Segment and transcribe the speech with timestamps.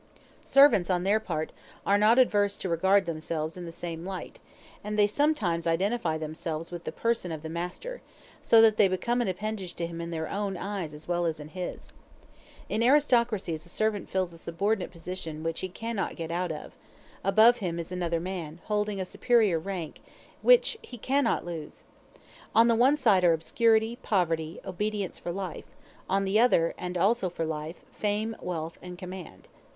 [0.47, 1.51] Servants, on their part,
[1.85, 4.39] are not averse to regard themselves in the same light;
[4.83, 8.01] and they sometimes identify themselves with the person of the master,
[8.41, 11.39] so that they become an appendage to him in their own eyes as well as
[11.39, 11.91] in his.
[12.67, 16.71] In aristocracies a servant fills a subordinate position which he cannot get out of;
[17.23, 20.01] above him is another man, holding a superior rank
[20.41, 21.83] which he cannot lose.
[22.55, 25.75] On one side are obscurity, poverty, obedience for life;
[26.09, 29.47] on the other, and also for life, fame, wealth, and command.